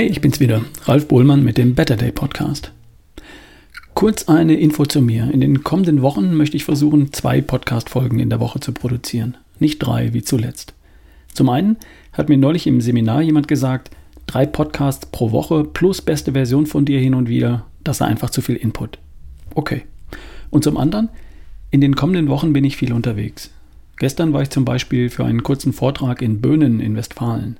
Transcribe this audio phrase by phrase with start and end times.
[0.00, 2.72] Hey, ich bin's wieder, Ralf Bohlmann mit dem Better Day Podcast.
[3.92, 5.30] Kurz eine Info zu mir.
[5.30, 9.36] In den kommenden Wochen möchte ich versuchen, zwei Podcast-Folgen in der Woche zu produzieren.
[9.58, 10.72] Nicht drei wie zuletzt.
[11.34, 11.76] Zum einen
[12.14, 13.90] hat mir neulich im Seminar jemand gesagt,
[14.26, 18.30] drei Podcasts pro Woche plus beste Version von dir hin und wieder, das sei einfach
[18.30, 18.96] zu viel Input.
[19.54, 19.82] Okay.
[20.48, 21.10] Und zum anderen,
[21.70, 23.50] in den kommenden Wochen bin ich viel unterwegs.
[23.98, 27.58] Gestern war ich zum Beispiel für einen kurzen Vortrag in Böhnen in Westfalen.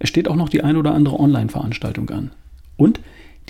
[0.00, 2.32] Es steht auch noch die ein oder andere Online-Veranstaltung an.
[2.76, 3.00] Und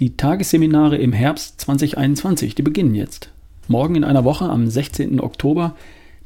[0.01, 3.31] die Tagesseminare im Herbst 2021, die beginnen jetzt.
[3.69, 5.21] Morgen in einer Woche am 16.
[5.21, 5.77] Oktober,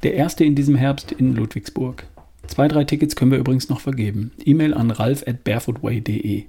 [0.03, 2.07] der erste in diesem Herbst in Ludwigsburg.
[2.47, 4.33] Zwei, drei Tickets können wir übrigens noch vergeben.
[4.45, 6.45] E-Mail an ralf at barefootway.de.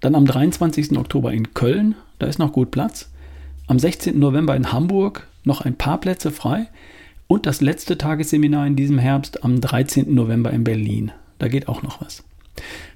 [0.00, 0.98] Dann am 23.
[0.98, 3.10] Oktober in Köln, da ist noch gut Platz.
[3.68, 4.18] Am 16.
[4.18, 6.66] November in Hamburg noch ein paar Plätze frei.
[7.28, 10.12] Und das letzte Tagesseminar in diesem Herbst am 13.
[10.12, 11.12] November in Berlin.
[11.38, 12.24] Da geht auch noch was.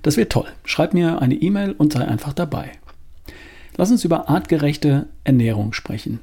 [0.03, 0.49] Das wird toll.
[0.65, 2.73] Schreib mir eine E-Mail und sei einfach dabei.
[3.77, 6.21] Lass uns über artgerechte Ernährung sprechen.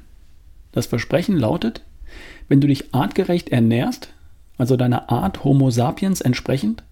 [0.72, 1.82] Das Versprechen lautet,
[2.48, 4.12] wenn du dich artgerecht ernährst,
[4.58, 6.82] also deiner Art Homo sapiens entsprechend,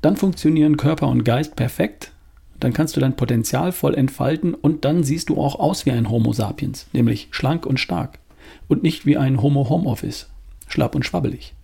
[0.00, 2.12] dann funktionieren Körper und Geist perfekt,
[2.60, 6.08] dann kannst du dein Potenzial voll entfalten und dann siehst du auch aus wie ein
[6.08, 8.18] Homo sapiens, nämlich schlank und stark
[8.68, 10.28] und nicht wie ein Homo Homeoffice
[10.68, 11.54] schlapp und schwabbelig.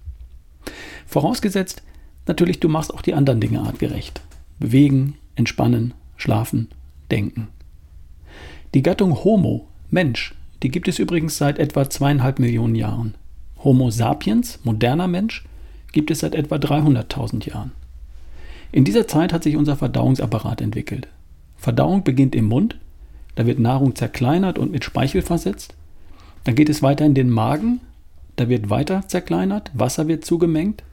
[1.07, 1.83] Vorausgesetzt,
[2.27, 4.21] natürlich, du machst auch die anderen Dinge artgerecht.
[4.63, 6.69] Bewegen, entspannen, schlafen,
[7.11, 7.49] denken.
[8.75, 13.17] Die Gattung Homo, Mensch, die gibt es übrigens seit etwa zweieinhalb Millionen Jahren.
[13.65, 15.45] Homo sapiens, moderner Mensch,
[15.91, 17.73] gibt es seit etwa 300.000 Jahren.
[18.71, 21.09] In dieser Zeit hat sich unser Verdauungsapparat entwickelt.
[21.57, 22.77] Verdauung beginnt im Mund,
[23.35, 25.75] da wird Nahrung zerkleinert und mit Speichel versetzt.
[26.45, 27.81] Dann geht es weiter in den Magen,
[28.37, 30.85] da wird weiter zerkleinert, Wasser wird zugemengt,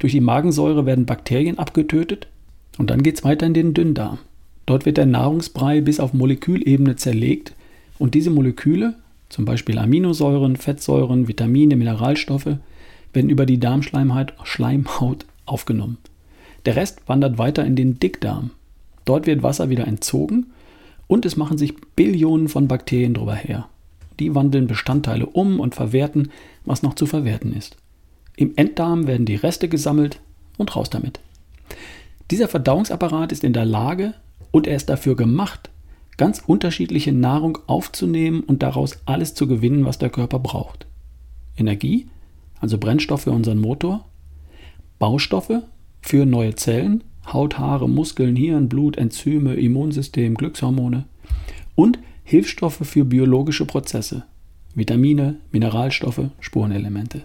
[0.00, 2.26] durch die Magensäure werden Bakterien abgetötet
[2.78, 4.18] und dann geht es weiter in den Dünndarm.
[4.66, 7.54] Dort wird der Nahrungsbrei bis auf Molekülebene zerlegt
[7.98, 8.94] und diese Moleküle,
[9.28, 12.56] zum Beispiel Aminosäuren, Fettsäuren, Vitamine, Mineralstoffe,
[13.12, 15.98] werden über die Darmschleimhaut Schleimhaut aufgenommen.
[16.64, 18.50] Der Rest wandert weiter in den Dickdarm.
[19.04, 20.46] Dort wird Wasser wieder entzogen
[21.08, 23.68] und es machen sich Billionen von Bakterien drüber her.
[24.20, 26.30] Die wandeln Bestandteile um und verwerten,
[26.64, 27.76] was noch zu verwerten ist.
[28.36, 30.20] Im Enddarm werden die Reste gesammelt
[30.56, 31.20] und raus damit.
[32.32, 34.14] Dieser Verdauungsapparat ist in der Lage
[34.52, 35.68] und er ist dafür gemacht,
[36.16, 40.86] ganz unterschiedliche Nahrung aufzunehmen und daraus alles zu gewinnen, was der Körper braucht.
[41.58, 42.08] Energie,
[42.58, 44.06] also Brennstoff für unseren Motor,
[44.98, 45.60] Baustoffe
[46.00, 51.04] für neue Zellen, Haut, Haare, Muskeln, Hirn, Blut, Enzyme, Immunsystem, Glückshormone
[51.74, 54.24] und Hilfsstoffe für biologische Prozesse,
[54.74, 57.24] Vitamine, Mineralstoffe, Spurenelemente.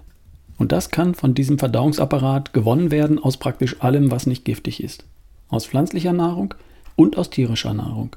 [0.57, 5.05] Und das kann von diesem Verdauungsapparat gewonnen werden aus praktisch allem, was nicht giftig ist.
[5.49, 6.53] Aus pflanzlicher Nahrung
[6.95, 8.15] und aus tierischer Nahrung.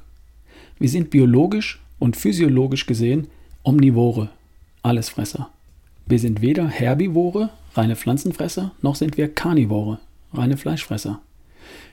[0.79, 3.27] Wir sind biologisch und physiologisch gesehen
[3.63, 4.29] Omnivore,
[4.81, 5.49] Allesfresser.
[6.07, 9.99] Wir sind weder Herbivore, reine Pflanzenfresser, noch sind wir Karnivore,
[10.33, 11.21] reine Fleischfresser.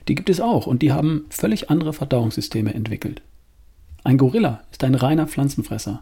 [0.07, 3.21] Die gibt es auch und die haben völlig andere Verdauungssysteme entwickelt.
[4.03, 6.01] Ein Gorilla ist ein reiner Pflanzenfresser.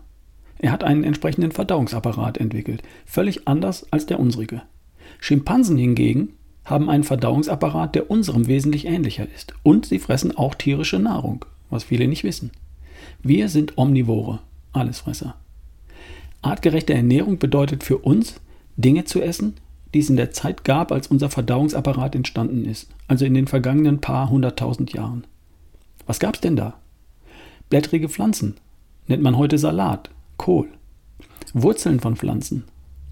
[0.59, 4.63] Er hat einen entsprechenden Verdauungsapparat entwickelt, völlig anders als der unsrige.
[5.19, 6.33] Schimpansen hingegen
[6.65, 9.53] haben einen Verdauungsapparat, der unserem wesentlich ähnlicher ist.
[9.63, 12.51] Und sie fressen auch tierische Nahrung, was viele nicht wissen.
[13.23, 14.39] Wir sind Omnivore,
[14.73, 15.35] Allesfresser.
[16.41, 18.39] Artgerechte Ernährung bedeutet für uns,
[18.75, 19.55] Dinge zu essen,
[19.93, 24.01] die es in der Zeit gab, als unser Verdauungsapparat entstanden ist, also in den vergangenen
[24.01, 25.23] paar hunderttausend Jahren.
[26.05, 26.75] Was gab es denn da?
[27.69, 28.55] Blättrige Pflanzen
[29.07, 30.67] nennt man heute Salat, Kohl.
[31.53, 32.63] Wurzeln von Pflanzen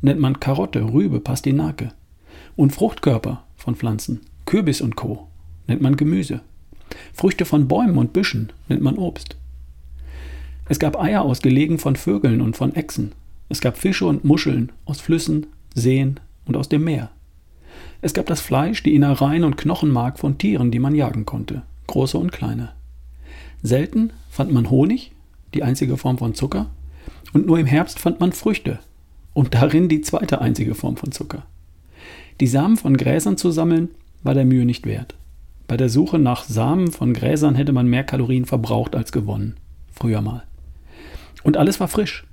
[0.02, 1.92] nennt man Karotte, Rübe, Pastinake.
[2.56, 5.28] Und Fruchtkörper von Pflanzen, Kürbis und Co.
[5.68, 6.42] nennt man Gemüse.
[7.14, 9.36] Früchte von Bäumen und Büschen nennt man Obst.
[10.68, 13.14] Es gab Eier aus Gelegen von Vögeln und von Echsen.
[13.50, 17.12] Es gab Fische und Muscheln aus Flüssen, Seen und aus dem Meer.
[18.02, 22.18] Es gab das Fleisch, die Innereien und Knochenmark von Tieren, die man jagen konnte, große
[22.18, 22.72] und kleine.
[23.62, 25.12] Selten fand man Honig,
[25.54, 26.70] die einzige Form von Zucker,
[27.36, 28.80] und nur im Herbst fand man Früchte
[29.34, 31.46] und darin die zweite einzige Form von Zucker.
[32.40, 33.90] Die Samen von Gräsern zu sammeln,
[34.24, 35.16] war der Mühe nicht wert.
[35.68, 39.58] Bei der Suche nach Samen von Gräsern hätte man mehr Kalorien verbraucht als gewonnen.
[39.92, 40.44] Früher mal.
[41.44, 42.26] Und alles war frisch.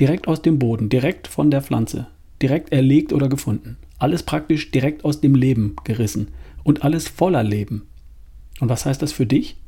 [0.00, 2.08] Direkt aus dem Boden, direkt von der Pflanze.
[2.42, 3.76] Direkt erlegt oder gefunden.
[4.00, 6.26] Alles praktisch direkt aus dem Leben gerissen.
[6.64, 7.86] Und alles voller Leben.
[8.58, 9.58] Und was heißt das für dich?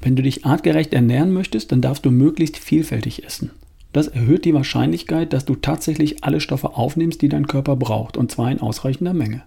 [0.00, 3.50] Wenn du dich artgerecht ernähren möchtest, dann darfst du möglichst vielfältig essen.
[3.94, 8.28] Das erhöht die Wahrscheinlichkeit, dass du tatsächlich alle Stoffe aufnimmst, die dein Körper braucht, und
[8.28, 9.44] zwar in ausreichender Menge.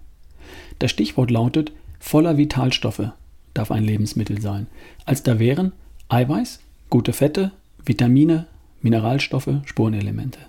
[0.79, 3.11] Das Stichwort lautet, voller Vitalstoffe
[3.53, 4.67] darf ein Lebensmittel sein,
[5.05, 5.73] als da wären
[6.07, 7.51] Eiweiß, gute Fette,
[7.85, 8.47] Vitamine,
[8.81, 10.39] Mineralstoffe, Spurenelemente.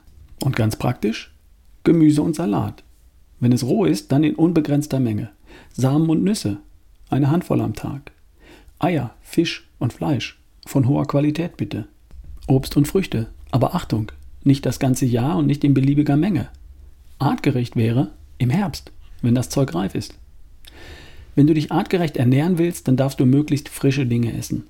[0.45, 1.35] Und ganz praktisch,
[1.83, 2.85] Gemüse und Salat.
[3.41, 5.31] Wenn es roh ist, dann in unbegrenzter Menge.
[5.73, 6.59] Samen und Nüsse,
[7.11, 8.13] eine Handvoll am Tag.
[8.79, 11.89] Eier, Fisch und Fleisch, von hoher Qualität bitte.
[12.47, 14.13] Obst und Früchte, aber Achtung,
[14.45, 16.49] nicht das ganze Jahr und nicht in beliebiger Menge.
[17.19, 18.93] Artgerecht wäre im Herbst,
[19.23, 20.15] wenn das Zeug reif ist.
[21.35, 24.65] Wenn du dich artgerecht ernähren willst, dann darfst du möglichst frische Dinge essen.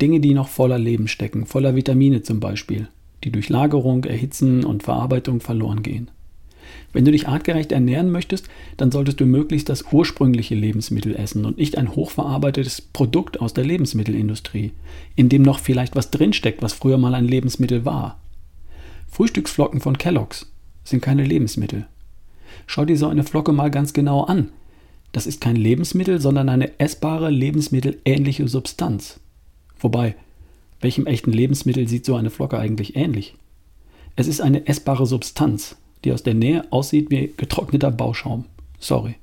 [0.00, 2.88] Dinge, die noch voller Leben stecken, voller Vitamine zum Beispiel,
[3.24, 6.10] die durch Lagerung, Erhitzen und Verarbeitung verloren gehen.
[6.92, 11.58] Wenn du dich artgerecht ernähren möchtest, dann solltest du möglichst das ursprüngliche Lebensmittel essen und
[11.58, 14.72] nicht ein hochverarbeitetes Produkt aus der Lebensmittelindustrie,
[15.16, 18.21] in dem noch vielleicht was drinsteckt, was früher mal ein Lebensmittel war.
[19.12, 20.50] Frühstücksflocken von Kellogg's
[20.84, 21.86] sind keine Lebensmittel.
[22.66, 24.48] Schau dir so eine Flocke mal ganz genau an.
[25.12, 29.20] Das ist kein Lebensmittel, sondern eine essbare, lebensmittelähnliche Substanz.
[29.78, 30.16] Wobei,
[30.80, 33.36] welchem echten Lebensmittel sieht so eine Flocke eigentlich ähnlich?
[34.16, 38.46] Es ist eine essbare Substanz, die aus der Nähe aussieht wie getrockneter Bauschaum.
[38.78, 39.16] Sorry.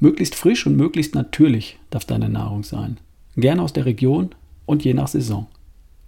[0.00, 2.98] Möglichst frisch und möglichst natürlich darf deine Nahrung sein.
[3.36, 4.34] Gerne aus der Region
[4.66, 5.46] und je nach Saison.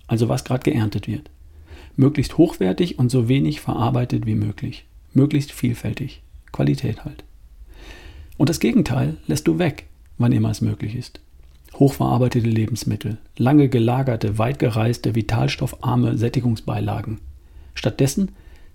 [0.06, 1.30] Also was gerade geerntet wird.
[1.96, 4.84] Möglichst hochwertig und so wenig verarbeitet wie möglich.
[5.12, 6.22] Möglichst vielfältig.
[6.52, 7.24] Qualität halt.
[8.36, 9.86] Und das Gegenteil lässt du weg,
[10.18, 11.20] wann immer es möglich ist.
[11.74, 17.18] Hochverarbeitete Lebensmittel, lange gelagerte, weit gereiste, vitalstoffarme Sättigungsbeilagen.
[17.74, 18.30] Stattdessen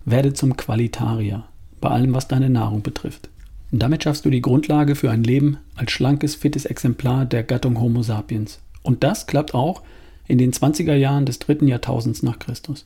[0.05, 1.45] werde zum Qualitarier
[1.79, 3.29] bei allem, was deine Nahrung betrifft.
[3.71, 7.79] Und damit schaffst du die Grundlage für ein Leben als schlankes, fittes Exemplar der Gattung
[7.79, 8.59] Homo sapiens.
[8.81, 9.83] Und das klappt auch
[10.27, 12.85] in den 20er Jahren des dritten Jahrtausends nach Christus.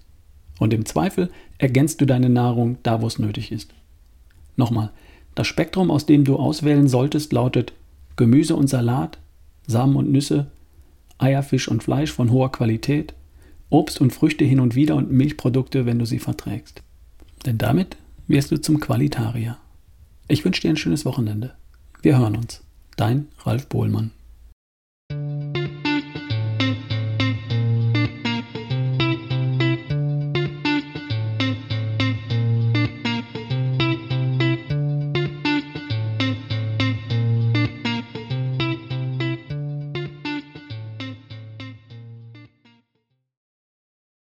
[0.59, 3.73] Und im Zweifel ergänzt du deine Nahrung da, wo es nötig ist.
[4.55, 4.91] Nochmal,
[5.35, 7.73] das Spektrum, aus dem du auswählen solltest, lautet
[8.15, 9.17] Gemüse und Salat,
[9.65, 10.47] Samen und Nüsse,
[11.17, 13.13] Eier, Fisch und Fleisch von hoher Qualität,
[13.69, 16.83] Obst und Früchte hin und wieder und Milchprodukte, wenn du sie verträgst.
[17.45, 17.97] Denn damit
[18.27, 19.57] wirst du zum Qualitarier.
[20.27, 21.55] Ich wünsche dir ein schönes Wochenende.
[22.01, 22.61] Wir hören uns.
[22.95, 24.11] Dein Ralf Bohlmann.